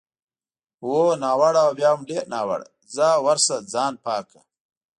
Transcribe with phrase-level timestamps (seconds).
[0.83, 4.43] هو، ناوړه او بیا هم ډېر ناوړه، ځه ورشه ځان پاک کړه.